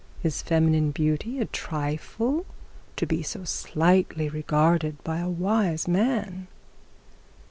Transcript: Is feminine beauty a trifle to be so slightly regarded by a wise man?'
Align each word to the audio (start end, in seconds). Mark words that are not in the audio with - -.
Is 0.23 0.41
feminine 0.41 0.89
beauty 0.89 1.39
a 1.39 1.45
trifle 1.45 2.47
to 2.95 3.05
be 3.05 3.21
so 3.21 3.43
slightly 3.43 4.29
regarded 4.29 4.97
by 5.03 5.19
a 5.19 5.29
wise 5.29 5.87
man?' 5.87 6.47